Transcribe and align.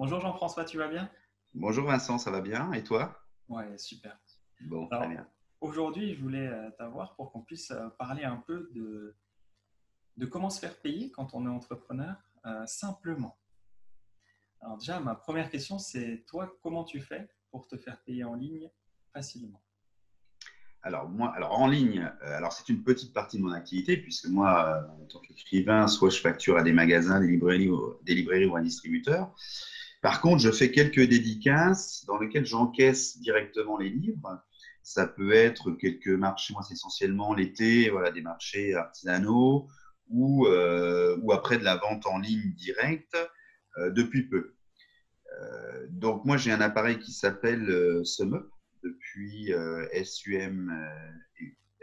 Bonjour 0.00 0.18
Jean-François, 0.18 0.64
tu 0.64 0.78
vas 0.78 0.88
bien? 0.88 1.10
Bonjour 1.52 1.84
Vincent, 1.84 2.16
ça 2.16 2.30
va 2.30 2.40
bien? 2.40 2.72
Et 2.72 2.82
toi? 2.82 3.22
Ouais, 3.50 3.76
super. 3.76 4.18
Bon, 4.62 4.88
très 4.88 5.06
bien. 5.06 5.28
Aujourd'hui, 5.60 6.14
je 6.14 6.22
voulais 6.22 6.46
euh, 6.46 6.70
t'avoir 6.70 7.14
pour 7.16 7.30
qu'on 7.30 7.42
puisse 7.42 7.70
euh, 7.70 7.90
parler 7.98 8.24
un 8.24 8.38
peu 8.38 8.70
de, 8.72 9.14
de 10.16 10.24
comment 10.24 10.48
se 10.48 10.58
faire 10.58 10.80
payer 10.80 11.10
quand 11.10 11.34
on 11.34 11.44
est 11.44 11.50
entrepreneur 11.50 12.16
euh, 12.46 12.64
simplement. 12.64 13.38
Alors 14.62 14.78
déjà, 14.78 15.00
ma 15.00 15.14
première 15.14 15.50
question, 15.50 15.78
c'est 15.78 16.24
toi, 16.26 16.50
comment 16.62 16.84
tu 16.84 17.02
fais 17.02 17.28
pour 17.50 17.68
te 17.68 17.76
faire 17.76 18.00
payer 18.00 18.24
en 18.24 18.36
ligne 18.36 18.70
facilement? 19.12 19.60
Alors, 20.80 21.10
moi, 21.10 21.30
alors 21.34 21.60
en 21.60 21.66
ligne, 21.66 22.10
alors 22.22 22.54
c'est 22.54 22.70
une 22.70 22.82
petite 22.82 23.12
partie 23.12 23.36
de 23.36 23.42
mon 23.42 23.52
activité, 23.52 23.98
puisque 23.98 24.28
moi, 24.28 24.82
en 24.98 25.04
tant 25.04 25.18
qu'écrivain, 25.18 25.86
soit 25.88 26.08
je 26.08 26.20
facture 26.22 26.56
à 26.56 26.62
des 26.62 26.72
magasins, 26.72 27.20
des 27.20 27.26
librairies, 27.26 27.68
des 28.00 28.14
librairies 28.14 28.46
ou 28.46 28.56
un 28.56 28.62
distributeur, 28.62 29.34
par 30.00 30.22
contre, 30.22 30.40
je 30.40 30.50
fais 30.50 30.70
quelques 30.70 31.02
dédicaces 31.02 32.04
dans 32.06 32.18
lesquelles 32.18 32.46
j'encaisse 32.46 33.18
directement 33.18 33.76
les 33.76 33.90
livres. 33.90 34.42
Ça 34.82 35.06
peut 35.06 35.32
être 35.32 35.72
quelques 35.72 36.08
marchés, 36.08 36.54
moi 36.54 36.62
c'est 36.62 36.72
essentiellement 36.74 37.34
l'été, 37.34 37.90
voilà, 37.90 38.10
des 38.10 38.22
marchés 38.22 38.74
artisanaux 38.74 39.68
ou, 40.08 40.46
euh, 40.46 41.18
ou 41.22 41.32
après 41.32 41.58
de 41.58 41.64
la 41.64 41.76
vente 41.76 42.06
en 42.06 42.18
ligne 42.18 42.54
directe 42.54 43.16
euh, 43.76 43.90
depuis 43.90 44.26
peu. 44.26 44.54
Euh, 45.38 45.86
donc 45.90 46.24
moi 46.24 46.38
j'ai 46.38 46.50
un 46.50 46.62
appareil 46.62 46.98
qui 46.98 47.12
s'appelle 47.12 48.00
SumUp 48.04 48.50
depuis 48.82 49.52
SUM, 50.02 50.74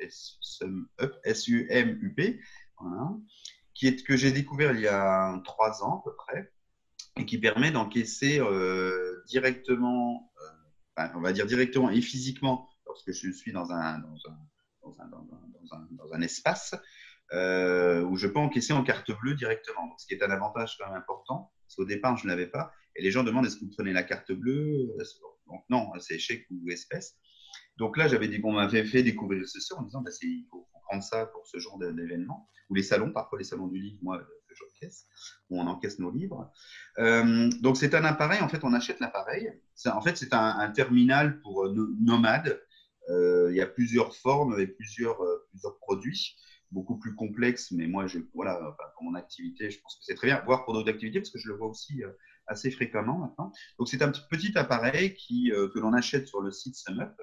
SUMUP, 0.10 0.90
voilà, 2.80 3.12
qui 3.76 3.88
est, 3.88 4.04
que 4.04 4.18
j'ai 4.18 4.32
découvert 4.32 4.74
il 4.74 4.82
y 4.82 4.88
a 4.88 5.40
trois 5.46 5.84
ans 5.84 6.00
à 6.00 6.04
peu 6.04 6.16
près 6.16 6.52
et 7.18 7.26
qui 7.26 7.38
permet 7.38 7.72
d'encaisser 7.72 8.40
euh, 8.40 9.24
directement, 9.28 10.32
euh, 11.00 11.08
on 11.16 11.22
va 11.22 11.34
dire 11.34 11.46
directement 11.46 11.90
et 11.90 12.02
physiquement, 12.02 12.70
lorsque 12.86 13.12
je 13.12 13.32
suis 13.32 13.52
dans 13.52 13.72
un, 13.72 14.00
dans 14.00 14.18
un, 14.30 14.38
dans 14.84 15.02
un, 15.02 15.08
dans 15.08 15.76
un, 15.76 15.88
un 16.14 16.22
espace, 16.22 16.76
euh, 17.34 18.04
où 18.04 18.16
je 18.16 18.28
peux 18.28 18.40
encaisser 18.40 18.74
en 18.74 18.84
carte 18.84 19.12
bleue 19.20 19.36
directement. 19.36 19.94
ce 19.98 20.08
qui 20.08 20.14
est 20.14 20.24
un 20.24 20.32
avantage 20.32 20.78
quand 20.78 20.88
même 20.88 20.98
important, 20.98 21.52
parce 21.66 21.76
qu'au 21.76 21.86
départ, 21.86 22.16
je 22.18 22.26
ne 22.26 22.30
l'avais 22.30 22.48
pas. 22.48 22.72
Et 22.96 23.04
les 23.04 23.12
gens 23.12 23.24
demandent 23.24 23.46
est-ce 23.46 23.58
que 23.58 23.66
vous 23.66 23.72
prenez 23.76 23.94
la 23.94 24.04
carte 24.04 24.32
bleue? 24.32 24.96
Donc, 25.48 25.64
non, 25.70 25.92
c'est 26.00 26.20
chèque 26.20 26.48
ou 26.50 26.70
espèce. 26.70 27.18
Donc 27.78 27.98
là, 27.98 28.08
j'avais 28.08 28.28
dit, 28.28 28.40
bon, 28.40 28.52
on 28.52 28.56
m'avait 28.56 28.86
fait 28.86 29.04
découvrir 29.04 29.48
ceci 29.48 29.74
en 29.74 29.84
disant 29.84 30.02
bah, 30.02 30.12
il 30.22 30.48
faut, 30.50 30.68
prendre 30.84 31.04
ça 31.04 31.26
pour 31.26 31.46
ce 31.46 31.60
genre 31.60 31.78
d'événement. 31.78 32.50
Ou 32.70 32.76
les 32.76 32.84
salons, 32.84 33.12
parfois 33.12 33.38
les 33.38 33.44
salons 33.44 33.68
du 33.68 33.78
livre, 33.78 34.00
moi, 34.02 34.22
où 35.50 35.60
on 35.60 35.68
encaisse 35.68 36.00
nos 36.00 36.12
livres. 36.12 36.52
Euh, 37.00 37.50
donc 37.62 37.78
c'est 37.78 37.94
un 37.96 38.04
appareil, 38.04 38.42
en 38.42 38.50
fait, 38.50 38.64
on 38.64 38.74
achète 38.74 39.00
l'appareil. 39.00 39.52
En 39.86 40.02
fait, 40.02 40.18
c'est 40.18 40.34
un, 40.34 40.70
terminal 40.72 41.40
pour 41.42 41.66
euh, 41.66 41.96
nomades. 42.02 42.62
Euh, 43.10 43.48
il 43.52 43.56
y 43.56 43.62
a 43.62 43.68
plusieurs 43.68 44.16
formes 44.16 44.60
et 44.60 44.68
plusieurs, 44.68 45.18
produits 45.82 46.36
beaucoup 46.72 47.00
plus 47.00 47.16
complexes, 47.16 47.72
mais 47.72 47.88
moi, 47.88 48.08
je, 48.08 48.20
voilà, 48.34 48.76
pour 48.96 49.04
mon 49.04 49.16
activité, 49.16 49.72
je 49.72 49.80
pense 49.80 49.96
que 49.96 50.04
c'est 50.04 50.16
très 50.16 50.28
bien, 50.28 50.44
voire 50.46 50.66
pour 50.66 50.74
d'autres 50.74 50.90
activités, 50.90 51.22
parce 51.22 51.30
que 51.30 51.40
je 51.40 51.48
le 51.48 51.56
vois 51.56 51.70
aussi 51.70 52.02
assez 52.46 52.72
fréquemment 52.72 53.20
maintenant. 53.20 53.54
Donc, 53.80 53.88
c'est 53.88 54.02
un 54.02 54.12
petit 54.12 54.58
appareil 54.58 55.16
que 55.16 55.80
l'on 55.80 55.94
achète 55.94 56.28
sur 56.28 56.42
le 56.42 56.52
site 56.52 56.76
SumUp, 56.76 57.14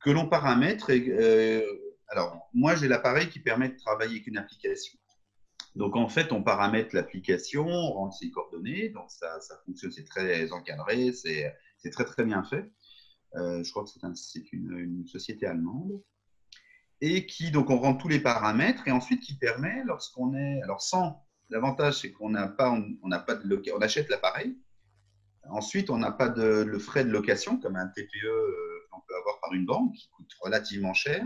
que 0.00 0.10
l'on 0.10 0.28
paramètre. 0.28 0.90
Et, 0.90 1.66
alors, 2.06 2.48
moi, 2.54 2.76
j'ai 2.76 2.86
l'appareil 2.86 3.28
qui 3.28 3.40
permet 3.40 3.70
de 3.70 3.76
travailler 3.76 4.12
avec 4.12 4.28
une 4.28 4.38
application. 4.38 4.99
Donc 5.76 5.96
en 5.96 6.08
fait, 6.08 6.32
on 6.32 6.42
paramètre 6.42 6.94
l'application, 6.94 7.66
on 7.66 7.92
rentre 7.92 8.16
ses 8.16 8.30
coordonnées, 8.30 8.88
donc 8.90 9.10
ça, 9.10 9.38
fonctionne, 9.64 9.92
c'est 9.92 10.04
très 10.04 10.50
encadré, 10.52 11.12
c'est 11.12 11.54
très 11.92 12.04
très 12.04 12.24
bien 12.24 12.42
fait. 12.42 12.70
Euh, 13.36 13.62
je 13.62 13.70
crois 13.70 13.84
que 13.84 13.90
c'est 13.90 14.52
une, 14.52 15.06
société 15.06 15.46
allemande. 15.46 16.02
Et 17.00 17.24
qui, 17.26 17.50
donc 17.50 17.70
on 17.70 17.78
rentre 17.78 18.02
tous 18.02 18.08
les 18.08 18.20
paramètres 18.20 18.86
et 18.86 18.90
ensuite 18.90 19.22
qui 19.22 19.38
permet, 19.38 19.82
lorsqu'on 19.84 20.34
est, 20.34 20.60
alors 20.62 20.82
sans, 20.82 21.24
l'avantage 21.48 22.00
c'est 22.00 22.12
qu'on 22.12 22.30
n'a 22.30 22.48
pas, 22.48 22.70
on 22.70 23.10
pas 23.10 23.36
de 23.36 23.62
on 23.74 23.80
achète 23.80 24.08
l'appareil. 24.08 24.58
Ensuite, 25.48 25.88
on 25.88 25.96
n'a 25.96 26.12
pas 26.12 26.28
de 26.28 26.62
le 26.62 26.78
frais 26.78 27.04
de 27.04 27.10
location 27.10 27.58
comme 27.58 27.76
un 27.76 27.88
TPE 27.88 28.24
euh, 28.24 28.86
qu'on 28.90 29.00
peut 29.00 29.16
avoir 29.16 29.40
par 29.40 29.52
une 29.54 29.64
banque 29.64 29.94
qui 29.94 30.08
coûte 30.10 30.30
relativement 30.40 30.92
cher. 30.92 31.24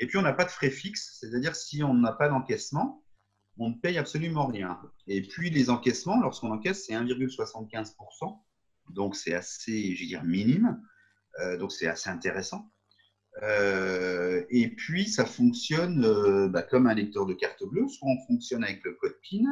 Et 0.00 0.06
puis 0.06 0.18
on 0.18 0.22
n'a 0.22 0.32
pas 0.32 0.44
de 0.44 0.50
frais 0.50 0.70
fixes, 0.70 1.18
c'est-à-dire 1.20 1.54
si 1.54 1.84
on 1.84 1.94
n'a 1.94 2.12
pas 2.12 2.28
d'encaissement, 2.28 3.01
on 3.58 3.70
ne 3.70 3.74
paye 3.74 3.98
absolument 3.98 4.46
rien. 4.46 4.80
Et 5.06 5.22
puis 5.22 5.50
les 5.50 5.70
encaissements, 5.70 6.20
lorsqu'on 6.20 6.50
encaisse, 6.50 6.86
c'est 6.86 6.94
1,75%. 6.94 8.40
Donc 8.90 9.16
c'est 9.16 9.34
assez, 9.34 9.94
je 9.94 10.04
dire, 10.06 10.24
minime. 10.24 10.80
Euh, 11.40 11.56
donc 11.56 11.72
c'est 11.72 11.86
assez 11.86 12.10
intéressant. 12.10 12.70
Euh, 13.42 14.44
et 14.50 14.68
puis 14.68 15.08
ça 15.08 15.24
fonctionne 15.24 16.04
euh, 16.04 16.48
bah, 16.48 16.62
comme 16.62 16.86
un 16.86 16.94
lecteur 16.94 17.24
de 17.24 17.32
carte 17.32 17.64
bleue, 17.64 17.88
soit 17.88 18.08
on 18.08 18.26
fonctionne 18.26 18.64
avec 18.64 18.84
le 18.84 18.94
code 18.94 19.16
PIN. 19.22 19.44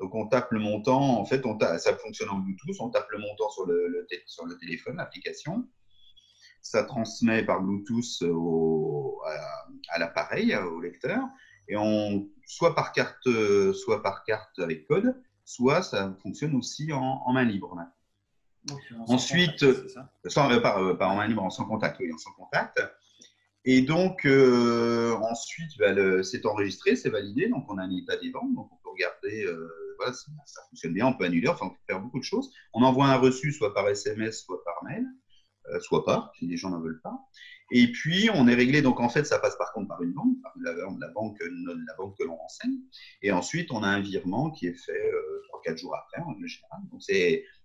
Donc 0.00 0.14
on 0.14 0.26
tape 0.26 0.50
le 0.50 0.58
montant, 0.58 1.20
en 1.20 1.24
fait 1.26 1.44
on 1.44 1.58
ça 1.58 1.94
fonctionne 1.98 2.30
en 2.30 2.38
Bluetooth, 2.38 2.80
on 2.80 2.88
tape 2.88 3.10
le 3.10 3.18
montant 3.18 3.50
sur 3.50 3.66
le 3.66 4.56
téléphone, 4.58 4.96
l'application. 4.96 5.68
Ça 6.62 6.84
transmet 6.84 7.44
par 7.44 7.60
Bluetooth 7.62 8.22
à 9.90 9.98
l'appareil, 9.98 10.56
au 10.56 10.80
lecteur 10.80 11.20
et 11.70 11.76
on, 11.76 12.28
soit 12.46 12.74
par 12.74 12.92
carte, 12.92 13.28
soit 13.72 14.02
par 14.02 14.24
carte 14.24 14.58
avec 14.58 14.86
code, 14.86 15.14
soit 15.50 15.82
ça 15.82 16.14
fonctionne 16.22 16.54
aussi 16.54 16.92
en, 16.92 17.32
main 17.32 17.44
libre. 17.44 17.76
Ensuite, 19.08 19.64
sans, 20.26 20.50
euh, 20.50 20.56
euh, 20.56 20.94
pas, 20.94 21.08
en 21.08 21.16
main 21.16 21.26
libre, 21.26 21.42
en 21.42 21.50
sans 21.50 21.64
contact, 21.64 21.98
oui, 21.98 22.12
en 22.12 22.18
sans 22.18 22.32
contact. 22.32 22.80
Et 23.64 23.82
donc, 23.82 24.24
euh, 24.26 25.16
ensuite, 25.16 25.70
bah, 25.78 26.22
c'est 26.22 26.46
enregistré, 26.46 26.96
c'est 26.96 27.10
validé, 27.10 27.48
donc 27.48 27.66
on 27.68 27.78
a 27.78 27.82
un 27.82 27.90
état 27.90 28.16
des 28.16 28.30
ventes, 28.30 28.54
donc 28.54 28.70
on 28.72 28.76
peut 28.76 28.90
regarder, 28.90 29.46
voilà, 29.96 30.12
ça 30.12 30.62
fonctionne 30.70 30.94
bien, 30.94 31.06
on 31.06 31.14
peut 31.14 31.24
annuler, 31.24 31.48
enfin, 31.48 31.66
on 31.66 31.70
peut 31.70 31.76
faire 31.86 32.00
beaucoup 32.00 32.20
de 32.20 32.24
choses. 32.24 32.52
On 32.72 32.82
envoie 32.82 33.06
un 33.06 33.16
reçu 33.16 33.52
soit 33.52 33.74
par 33.74 33.88
SMS, 33.88 34.44
soit 34.44 34.62
par 34.64 34.82
mail. 34.84 35.06
Euh, 35.72 35.80
soit 35.80 36.04
pas, 36.04 36.32
si 36.38 36.46
les 36.46 36.56
gens 36.56 36.70
n'en 36.70 36.80
veulent 36.80 37.00
pas. 37.02 37.18
Et 37.72 37.92
puis, 37.92 38.28
on 38.34 38.48
est 38.48 38.54
réglé, 38.54 38.82
donc 38.82 38.98
en 38.98 39.08
fait, 39.08 39.24
ça 39.24 39.38
passe 39.38 39.56
par 39.56 39.72
contre 39.72 39.88
par 39.88 40.02
une 40.02 40.12
banque, 40.12 40.36
la, 40.60 40.72
banque, 41.14 41.38
la 41.40 41.94
banque 41.96 42.18
que 42.18 42.24
l'on 42.24 42.34
renseigne. 42.34 42.78
Et 43.22 43.30
ensuite, 43.30 43.70
on 43.70 43.82
a 43.82 43.88
un 43.88 44.00
virement 44.00 44.50
qui 44.50 44.66
est 44.66 44.74
fait 44.74 45.12
euh, 45.12 45.42
3-4 45.66 45.78
jours 45.78 45.94
après, 45.96 46.20
en 46.22 46.32
général. 46.34 46.80
Donc, 46.90 47.00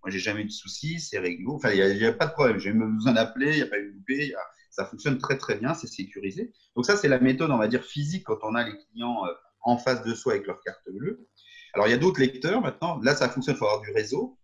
moi, 0.03 0.11
j'ai 0.11 0.19
jamais 0.19 0.41
eu 0.41 0.45
de 0.45 0.51
soucis, 0.51 0.99
c'est 0.99 1.17
réglo. 1.17 1.55
Enfin, 1.55 1.71
il 1.71 1.97
n'y 1.97 2.05
a, 2.05 2.13
pas 2.13 2.27
de 2.27 2.33
problème. 2.33 2.59
J'ai 2.59 2.71
même 2.71 2.95
besoin 2.95 3.13
d'appeler, 3.13 3.51
il 3.51 3.55
n'y 3.57 3.63
a 3.63 3.67
pas 3.67 3.79
eu 3.79 3.89
de 3.89 3.95
loupé. 3.95 4.33
ça 4.69 4.85
fonctionne 4.85 5.17
très, 5.17 5.37
très 5.37 5.55
bien, 5.55 5.73
c'est 5.73 5.87
sécurisé. 5.87 6.53
Donc, 6.75 6.85
ça, 6.85 6.97
c'est 6.97 7.07
la 7.07 7.19
méthode, 7.19 7.49
on 7.49 7.57
va 7.57 7.67
dire, 7.67 7.83
physique 7.83 8.25
quand 8.25 8.37
on 8.43 8.53
a 8.53 8.63
les 8.63 8.77
clients 8.91 9.25
euh, 9.25 9.31
en 9.61 9.77
face 9.77 10.03
de 10.03 10.13
soi 10.13 10.33
avec 10.33 10.45
leur 10.45 10.61
carte 10.61 10.87
bleue. 10.87 11.27
Alors, 11.73 11.87
il 11.87 11.91
y 11.91 11.93
a 11.95 11.97
d'autres 11.97 12.19
lecteurs 12.19 12.61
maintenant. 12.61 12.99
Là, 13.01 13.15
ça 13.15 13.27
fonctionne, 13.27 13.55
il 13.55 13.57
faut 13.57 13.65
avoir 13.65 13.81
du 13.81 13.91
réseau. 13.91 14.37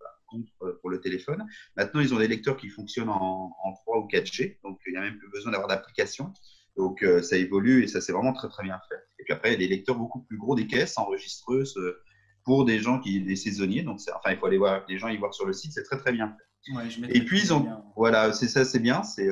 Euh, 0.62 0.74
pour 0.82 0.90
le 0.90 1.02
téléphone. 1.02 1.46
Maintenant, 1.76 2.00
ils 2.00 2.14
ont 2.14 2.20
des 2.20 2.28
lecteurs 2.28 2.58
qui 2.58 2.70
fonctionnent 2.70 3.10
en, 3.10 3.54
3 3.84 4.00
ou 4.00 4.08
4G, 4.08 4.60
donc 4.64 4.80
il 4.88 4.94
n'y 4.94 4.98
a 4.98 5.02
même 5.02 5.18
plus 5.18 5.30
besoin 5.30 5.52
d'avoir 5.52 5.68
d'application. 5.68 6.34
Donc 6.78 7.04
euh, 7.04 7.22
ça 7.22 7.36
évolue 7.36 7.84
et 7.84 7.88
ça 7.88 8.00
c'est 8.00 8.14
vraiment 8.14 8.34
très 8.34 8.48
très 8.48 8.64
bien 8.64 8.80
fait. 8.88 8.96
Et 9.20 9.24
puis 9.24 9.34
après, 9.34 9.50
il 9.50 9.52
y 9.54 9.56
a 9.56 9.60
des 9.60 9.68
lecteurs 9.68 9.98
beaucoup 9.98 10.22
plus 10.22 10.38
gros, 10.38 10.56
des 10.56 10.68
caisses 10.68 10.98
enregistreuses 10.98 11.76
euh, 11.78 12.02
pour 12.46 12.66
des 12.66 12.80
gens 12.80 13.00
qui 13.00 13.22
des 13.22 13.36
saisonniers. 13.36 13.84
Donc 13.84 14.00
enfin, 14.16 14.32
il 14.32 14.38
faut 14.38 14.46
aller 14.46 14.58
voir 14.58 14.86
les 14.88 14.98
gens 14.98 15.10
y 15.10 15.18
voir 15.18 15.34
sur 15.34 15.46
le 15.46 15.54
site, 15.54 15.74
c'est 15.74 15.84
très 15.84 15.98
très 15.98 16.14
bien 16.14 16.30
fait. 16.30 17.10
et 17.10 17.26
puis 17.26 17.42
ils 17.42 17.54
ont, 17.54 17.68
voilà, 17.98 18.32
c'est 18.34 18.48
ça, 18.48 18.64
c'est 18.64 18.80
bien. 18.80 19.04
C'est 19.04 19.28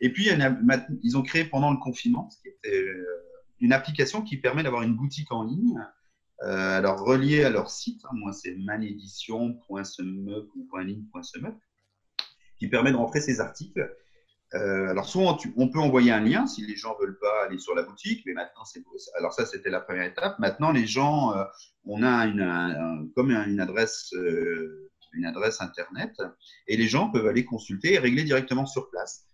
et 0.00 0.12
puis 0.12 0.28
ils 1.02 1.16
ont 1.16 1.22
créé 1.22 1.44
pendant 1.44 1.70
le 1.70 1.78
confinement, 1.78 2.28
ce 2.30 2.42
qui 2.42 2.48
était 2.48 2.84
une 3.60 3.72
application 3.72 4.22
qui 4.22 4.36
permet 4.36 4.62
d'avoir 4.62 4.82
une 4.82 4.94
boutique 4.94 5.32
en 5.32 5.44
ligne 5.44 5.78
alors, 6.40 7.00
relié 7.00 7.44
à 7.44 7.50
leur 7.50 7.70
site, 7.70 8.00
hein, 8.04 8.14
moi, 8.14 8.32
c'est 8.32 8.54
manédition.semeup.ligne.semeup, 8.56 11.56
qui 12.58 12.68
permet 12.68 12.92
de 12.92 12.96
rentrer 12.96 13.20
ces 13.20 13.40
articles. 13.40 13.94
Euh, 14.54 14.88
alors, 14.88 15.06
souvent, 15.06 15.38
on 15.56 15.68
peut 15.68 15.78
envoyer 15.78 16.10
un 16.10 16.20
lien 16.20 16.46
si 16.46 16.64
les 16.64 16.76
gens 16.76 16.96
ne 16.98 17.04
veulent 17.04 17.18
pas 17.18 17.46
aller 17.46 17.58
sur 17.58 17.74
la 17.74 17.82
boutique, 17.82 18.22
mais 18.24 18.32
maintenant, 18.32 18.64
c'est 18.64 18.82
alors 19.18 19.32
ça, 19.32 19.44
c'était 19.44 19.70
la 19.70 19.80
première 19.80 20.04
étape. 20.04 20.38
Maintenant, 20.38 20.72
les 20.72 20.86
gens, 20.86 21.36
euh, 21.36 21.44
on 21.84 22.02
a 22.02 22.26
une, 22.26 23.10
comme 23.14 23.30
une 23.30 23.60
adresse, 23.60 24.14
une 25.12 25.26
adresse 25.26 25.60
internet, 25.60 26.14
et 26.66 26.76
les 26.76 26.86
gens 26.86 27.10
peuvent 27.10 27.26
aller 27.26 27.44
consulter 27.44 27.94
et 27.94 27.98
régler 27.98 28.24
directement 28.24 28.64
sur 28.64 28.90
place. 28.90 29.26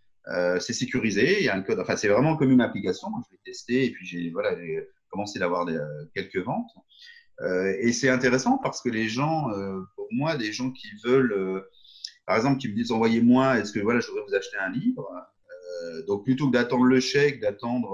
c'est 0.61 0.73
sécurisé, 0.73 1.41
il 1.41 1.45
y 1.45 1.49
a 1.49 1.55
un 1.55 1.63
code. 1.63 1.79
Enfin, 1.79 1.97
c'est 1.97 2.09
vraiment 2.09 2.37
comme 2.37 2.51
une 2.51 2.61
application. 2.61 3.09
Je 3.29 3.33
l'ai 3.33 3.41
testé 3.45 3.87
et 3.87 3.91
puis 3.93 4.07
j'ai 4.07 4.31
voilà, 4.31 4.57
commencé 5.15 5.39
d'avoir 5.39 5.67
euh, 5.69 5.79
quelques 6.15 6.39
ventes. 6.39 6.71
Euh, 7.41 7.75
et 7.81 7.93
c'est 7.93 8.09
intéressant 8.09 8.59
parce 8.59 8.83
que 8.83 8.89
les 8.89 9.09
gens, 9.09 9.51
euh, 9.51 9.81
pour 9.97 10.09
moi, 10.11 10.37
des 10.37 10.53
gens 10.53 10.71
qui 10.71 10.89
veulent, 11.05 11.65
par 12.27 12.37
exemple, 12.37 12.59
qui 12.59 12.69
me 12.69 12.75
disent 12.75 12.93
envoyez-moi, 12.93 13.59
est-ce 13.59 13.73
que 13.73 13.81
voilà, 13.81 14.01
je 14.01 14.09
voudrais 14.09 14.25
vous 14.29 14.35
acheter 14.35 14.57
un 14.59 14.71
livre 14.71 15.09
donc 16.07 16.25
plutôt 16.25 16.47
que 16.47 16.53
d'attendre 16.53 16.85
le 16.85 16.99
chèque, 16.99 17.41
d'attendre 17.41 17.91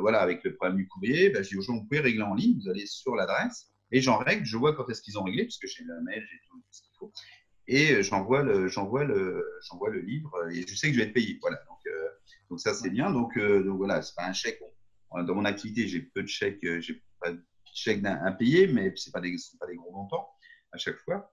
voilà 0.00 0.20
avec 0.20 0.44
le 0.44 0.54
problème 0.54 0.76
du 0.76 0.86
courrier, 0.86 1.30
ben, 1.30 1.42
je 1.42 1.48
dis 1.48 1.56
aux 1.56 1.62
gens 1.62 1.74
vous 1.74 1.84
pouvez 1.84 2.00
régler 2.00 2.22
en 2.22 2.34
ligne, 2.34 2.58
vous 2.62 2.70
allez 2.70 2.86
sur 2.86 3.16
l'adresse 3.16 3.72
et 3.90 4.00
j'en 4.00 4.18
règle, 4.18 4.44
je 4.44 4.56
vois 4.56 4.74
quand 4.74 4.88
est-ce 4.88 5.02
qu'ils 5.02 5.18
ont 5.18 5.24
réglé, 5.24 5.44
puisque 5.44 5.66
j'ai 5.66 5.84
la 5.84 6.00
mail, 6.02 6.24
j'ai 6.30 6.38
tout 6.48 6.62
ce 6.70 6.82
qu'il 6.82 6.92
faut. 6.98 7.12
Et 7.66 8.02
j'envoie 8.02 8.42
le, 8.42 8.68
j'envoie 8.68 9.04
le, 9.04 9.44
j'envoie 9.62 9.90
le 9.90 10.00
livre 10.00 10.32
et 10.52 10.64
je 10.66 10.74
sais 10.76 10.88
que 10.88 10.94
je 10.94 11.00
vais 11.00 11.06
être 11.06 11.14
payé. 11.14 11.38
Voilà. 11.40 11.58
Donc, 11.68 11.78
euh, 11.86 12.08
donc 12.50 12.60
ça 12.60 12.72
c'est 12.74 12.90
bien. 12.90 13.10
Donc, 13.10 13.36
donc 13.38 13.76
voilà, 13.78 14.02
c'est 14.02 14.14
pas 14.14 14.26
un 14.26 14.32
chèque. 14.32 14.60
Dans 15.24 15.34
mon 15.34 15.44
activité, 15.44 15.88
j'ai 15.88 16.00
peu 16.00 16.22
de 16.22 16.28
chèques, 16.28 16.64
euh, 16.64 16.80
j'ai 16.80 17.02
pas 17.20 17.32
de 17.32 17.42
chèques 17.74 18.04
impayés, 18.04 18.66
mais 18.66 18.92
c'est 18.96 19.12
pas 19.12 19.20
des, 19.20 19.34
pas 19.58 19.66
des 19.66 19.76
gros 19.76 19.92
montants 19.92 20.28
à 20.72 20.78
chaque 20.78 20.98
fois. 20.98 21.32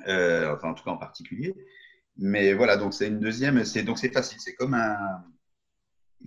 enfin, 0.00 0.70
en 0.70 0.74
tout 0.74 0.84
cas 0.84 0.90
en 0.90 0.98
particulier. 0.98 1.54
Mais 2.16 2.54
voilà, 2.54 2.76
donc 2.76 2.94
c'est 2.94 3.08
une 3.08 3.20
deuxième. 3.20 3.64
C'est 3.64 3.82
donc 3.82 3.98
c'est 3.98 4.12
facile. 4.12 4.40
C'est 4.40 4.54
comme 4.54 4.74
un, 4.74 5.22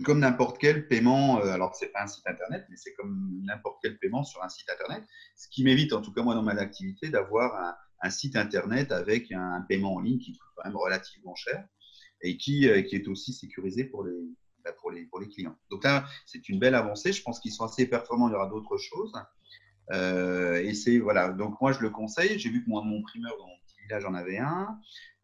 comme 0.04 0.20
n'importe 0.20 0.58
quel 0.60 0.88
paiement, 0.88 1.40
euh, 1.42 1.52
alors 1.52 1.76
ce 1.76 1.86
n'est 1.86 1.92
pas 1.92 2.04
un 2.04 2.08
site 2.08 2.26
internet, 2.28 2.66
mais 2.70 2.78
c'est 2.78 2.94
comme 2.94 3.42
n'importe 3.44 3.80
quel 3.82 3.98
paiement 3.98 4.24
sur 4.24 4.44
un 4.44 4.50
site 4.50 4.70
internet, 4.70 5.04
ce 5.36 5.48
qui 5.50 5.64
m'évite, 5.64 5.94
en 5.94 6.02
tout 6.02 6.14
cas 6.14 6.22
moi 6.22 6.36
dans 6.36 6.44
ma 6.44 6.54
activité, 6.54 7.10
d'avoir 7.10 7.76
un, 8.02 8.10
site 8.10 8.36
internet 8.36 8.92
avec 8.92 9.32
un, 9.32 9.66
paiement 9.68 9.96
en 9.96 10.00
ligne 10.00 10.20
qui 10.20 10.34
coûte 10.34 10.50
quand 10.56 10.66
même 10.66 10.78
relativement 10.78 11.36
cher 11.36 11.66
et 12.22 12.32
euh, 12.32 12.82
qui 12.82 12.96
est 12.96 13.08
aussi 13.08 13.34
sécurisé 13.34 13.84
pour 13.86 14.06
les, 14.06 14.14
pour, 14.74 14.92
les, 14.92 15.08
clients. 15.30 15.56
Donc 15.70 15.84
là, 15.84 16.06
c'est 16.26 16.50
une 16.50 16.60
belle 16.60 16.76
avancée. 16.76 17.14
Je 17.14 17.22
pense 17.22 17.40
qu'ils 17.40 17.52
sont 17.52 17.66
assez 17.66 17.88
performants. 17.88 18.28
Il 18.30 18.34
y 18.34 18.36
aura 18.36 18.48
d'autres 18.48 18.78
choses. 18.78 19.14
Euh, 19.92 20.62
et 20.64 20.74
c'est 20.74 21.00
voilà. 21.00 21.30
Donc 21.30 21.60
moi, 21.62 21.72
je 21.72 21.80
le 21.80 21.90
conseille. 21.90 22.38
J'ai 22.40 22.50
vu 22.50 22.64
que 22.64 22.70
moi, 22.70 22.84
mon 22.84 23.02
primeur 23.02 23.36
dans 23.38 23.48
mon 23.48 23.58
petit 23.66 23.82
village 23.84 24.06
en 24.06 24.14
avait 24.14 24.38
un. 24.38 24.80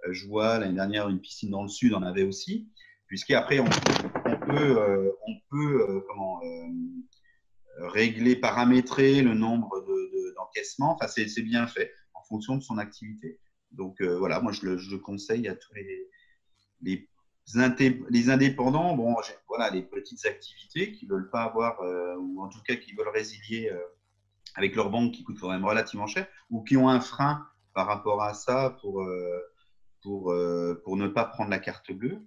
je 0.09 0.27
vois 0.27 0.59
l'année 0.59 0.75
dernière 0.75 1.09
une 1.09 1.19
piscine 1.19 1.49
dans 1.49 1.63
le 1.63 1.69
sud 1.69 1.93
en 1.93 2.03
avait 2.03 2.23
aussi 2.23 2.69
puisqu'après, 3.07 3.59
on, 3.59 3.65
peut, 3.65 4.81
euh, 4.81 5.11
euh, 5.53 6.01
comment, 6.07 6.41
euh, 6.43 7.87
régler, 7.87 8.35
paramétrer 8.35 9.21
le 9.21 9.33
nombre 9.33 9.69
d'encaissements. 10.35 10.93
De, 10.93 11.03
enfin, 11.03 11.07
c'est 11.07 11.41
bien 11.41 11.67
fait 11.67 11.91
en 12.13 12.23
fonction 12.23 12.55
de 12.55 12.61
son 12.61 12.77
activité. 12.77 13.39
Donc 13.71 14.01
voilà, 14.01 14.39
moi 14.39 14.53
je 14.53 14.65
le, 14.65 14.97
conseille 14.99 15.47
à 15.47 15.55
tous 15.55 15.73
les, 16.81 17.09
les 18.09 18.29
indépendants, 18.29 18.95
bon, 18.95 19.15
voilà, 19.47 19.69
les 19.69 19.83
petites 19.83 20.25
activités 20.25 20.91
qui 20.91 21.05
ne 21.05 21.11
veulent 21.11 21.29
pas 21.29 21.43
avoir, 21.43 21.79
ou 22.19 22.41
en 22.41 22.49
tout 22.49 22.61
cas 22.65 22.75
qui 22.75 22.93
veulent 22.93 23.09
résilier 23.13 23.71
avec 24.55 24.75
leur 24.75 24.89
banque 24.89 25.13
qui 25.13 25.23
coûte 25.23 25.39
quand 25.39 25.51
même 25.51 25.65
relativement 25.65 26.07
cher, 26.07 26.27
ou 26.49 26.63
qui 26.63 26.75
ont 26.75 26.89
un 26.89 26.99
frein 26.99 27.45
par 27.73 27.87
rapport 27.87 28.23
à 28.23 28.33
ça 28.33 28.77
pour, 28.81 29.07
pour, 30.01 30.33
pour 30.83 30.97
ne 30.97 31.07
pas 31.07 31.25
prendre 31.25 31.51
la 31.51 31.59
carte 31.59 31.91
bleue 31.91 32.25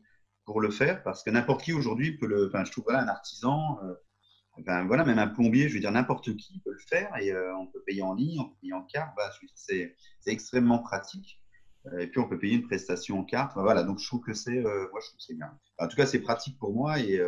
pour 0.49 0.63
le 0.63 0.71
faire, 0.71 1.03
parce 1.03 1.23
que 1.23 1.29
n'importe 1.29 1.63
qui 1.63 1.75
aujourd'hui 1.75 2.17
peut 2.17 2.27
le. 2.27 2.49
Enfin, 2.49 2.65
je 2.65 2.73
trouve 2.73 2.85
voilà 2.85 3.03
un 3.03 3.09
artisan, 3.09 3.79
euh, 3.85 4.85
voilà 4.87 5.05
même 5.05 5.19
un 5.19 5.29
plombier, 5.29 5.69
je 5.69 5.75
veux 5.75 5.81
dire 5.81 5.93
n'importe 5.93 6.35
qui 6.39 6.59
peut 6.61 6.73
le 6.73 6.79
faire 6.89 7.15
et 7.19 7.33
euh, 7.33 7.55
on 7.59 7.67
peut 7.67 7.83
payer 7.87 8.01
en 8.01 8.15
ligne, 8.15 8.41
on 8.41 8.49
peut 8.49 8.57
payer 8.63 8.73
en 8.73 8.83
carte. 8.85 9.15
Bah, 9.15 9.31
c'est 9.55 9.95
extrêmement 10.25 10.79
pratique. 10.79 11.39
Euh, 11.87 11.99
et 11.99 12.07
puis 12.07 12.21
on 12.21 12.29
peut 12.29 12.39
payer 12.39 12.57
une 12.57 12.67
prestation 12.67 13.21
en 13.21 13.25
carte. 13.25 13.53
voilà, 13.55 13.83
donc 13.83 13.99
je 13.99 14.07
trouve 14.07 14.21
que 14.21 14.35
c'est, 14.35 14.63
bien. 14.63 15.59
en 15.79 15.89
tout 15.89 15.97
cas, 15.97 16.07
c'est 16.07 16.21
pratique 16.21 16.59
pour 16.59 16.75
moi 16.75 16.99
et 16.99 17.21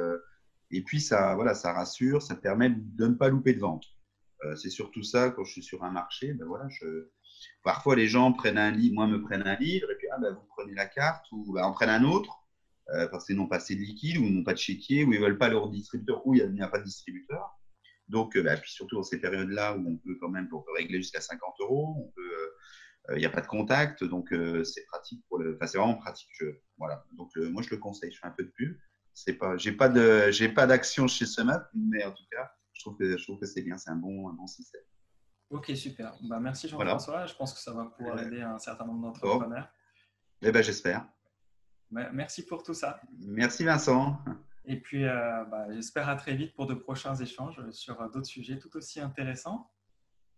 et 0.72 0.82
puis 0.82 1.00
ça, 1.00 1.34
voilà, 1.34 1.54
ça 1.54 1.72
rassure, 1.72 2.22
ça 2.22 2.36
permet 2.36 2.70
de 2.70 3.06
ne 3.08 3.14
pas 3.14 3.28
louper 3.28 3.54
de 3.54 3.60
vente. 3.60 3.84
c'est 4.54 4.70
surtout 4.70 5.02
ça 5.02 5.30
quand 5.30 5.42
je 5.42 5.52
suis 5.52 5.62
sur 5.64 5.82
un 5.82 5.90
marché. 5.90 6.32
Ben 6.34 6.46
voilà, 6.46 6.68
parfois 7.64 7.96
les 7.96 8.06
gens 8.06 8.32
prennent 8.32 8.58
un 8.58 8.70
livre, 8.70 8.94
moi 8.94 9.08
me 9.08 9.20
prennent 9.20 9.46
un 9.46 9.56
livre 9.56 9.90
et 9.90 9.96
puis 9.96 10.06
ah 10.12 10.18
ben, 10.20 10.32
vous 10.32 10.46
prenez 10.56 10.74
la 10.74 10.86
carte 10.86 11.26
ou 11.32 11.52
ben, 11.52 11.66
on 11.66 11.72
prenne 11.72 11.90
un 11.90 12.04
autre 12.04 12.40
euh, 12.94 13.06
parce 13.06 13.26
qu'ils 13.26 13.36
n'ont 13.36 13.46
pas 13.46 13.56
assez 13.56 13.76
de 13.76 13.80
liquide, 13.80 14.16
ou 14.18 14.24
ils 14.24 14.34
n'ont 14.34 14.42
pas 14.42 14.52
de 14.52 14.58
chéquier, 14.58 15.04
ou 15.04 15.12
ils 15.12 15.20
ne 15.20 15.24
veulent 15.24 15.38
pas 15.38 15.48
leur 15.48 15.68
distributeur, 15.70 16.26
ou 16.26 16.34
il 16.34 16.50
n'y 16.50 16.62
a, 16.62 16.68
pas 16.68 16.78
de 16.78 16.84
distributeur. 16.84 17.56
Donc, 18.08 18.36
euh, 18.36 18.42
bah, 18.42 18.56
puis 18.56 18.72
surtout 18.72 18.96
dans 18.96 19.04
ces 19.04 19.20
périodes-là 19.20 19.76
où 19.76 19.88
on 19.88 19.96
peut 19.96 20.16
quand 20.20 20.28
même 20.28 20.48
on 20.52 20.60
peut 20.60 20.72
régler 20.76 20.98
jusqu'à 20.98 21.20
50 21.20 21.54
euros, 21.60 22.12
euh, 22.18 22.29
il 23.14 23.18
n'y 23.18 23.26
a 23.26 23.30
pas 23.30 23.40
de 23.40 23.46
contact, 23.46 24.04
donc 24.04 24.34
c'est 24.64 24.84
pratique 24.86 25.24
pour 25.28 25.38
le. 25.38 25.56
Enfin, 25.56 25.66
c'est 25.66 25.78
vraiment 25.78 25.96
pratique. 25.96 26.30
voilà. 26.78 27.04
Donc, 27.12 27.34
moi, 27.36 27.62
je 27.62 27.70
le 27.70 27.76
conseille. 27.76 28.12
Je 28.12 28.18
fais 28.18 28.26
un 28.26 28.32
peu 28.32 28.44
de 28.44 28.50
pub. 28.50 28.76
C'est 29.14 29.34
pas, 29.34 29.56
j'ai 29.56 29.72
pas 29.72 29.88
de, 29.88 30.30
j'ai 30.30 30.48
pas 30.48 30.66
d'action 30.66 31.06
chez 31.08 31.26
Summit, 31.26 31.52
mais 31.74 32.04
en 32.04 32.12
tout 32.12 32.24
cas, 32.30 32.50
je 32.72 32.80
trouve 32.80 32.96
que, 32.96 33.16
je 33.16 33.22
trouve 33.24 33.38
que 33.38 33.46
c'est 33.46 33.62
bien. 33.62 33.76
C'est 33.76 33.90
un 33.90 33.96
bon, 33.96 34.28
un 34.28 34.32
bon 34.32 34.46
système. 34.46 34.82
Ok, 35.50 35.72
super. 35.74 36.16
Bah, 36.22 36.38
merci 36.40 36.68
Jean-François. 36.68 37.26
Je 37.26 37.34
pense 37.34 37.52
que 37.52 37.60
ça 37.60 37.72
va 37.72 37.86
pouvoir 37.86 38.20
aider 38.22 38.40
un 38.40 38.58
certain 38.58 38.86
nombre 38.86 39.02
d'entrepreneurs. 39.02 39.68
Eh 40.42 40.52
ben, 40.52 40.62
j'espère. 40.62 41.06
Merci 41.90 42.46
pour 42.46 42.62
tout 42.62 42.74
ça. 42.74 43.00
Merci 43.18 43.64
Vincent. 43.64 44.18
Et 44.64 44.80
puis, 44.80 45.04
euh, 45.04 45.44
bah, 45.46 45.66
j'espère 45.72 46.08
à 46.08 46.14
très 46.14 46.34
vite 46.36 46.54
pour 46.54 46.66
de 46.66 46.74
prochains 46.74 47.16
échanges 47.16 47.60
sur 47.72 47.98
d'autres 48.10 48.26
sujets 48.26 48.58
tout 48.58 48.74
aussi 48.76 49.00
intéressants. 49.00 49.70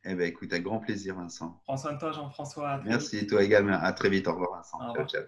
Eh 0.04 0.14
bien, 0.14 0.26
écoute, 0.26 0.52
avec 0.52 0.64
grand 0.64 0.80
plaisir, 0.80 1.14
Vincent. 1.14 1.60
Prends 1.64 1.76
soin 1.76 1.92
de 1.92 1.98
toi, 1.98 2.12
Jean-François. 2.12 2.80
Merci, 2.84 3.26
toi 3.26 3.42
également. 3.42 3.78
À 3.80 3.92
très 3.92 4.10
vite. 4.10 4.26
Au 4.26 4.32
revoir, 4.32 4.56
Vincent. 4.56 4.78
ciao, 4.94 5.06
ciao. 5.06 5.22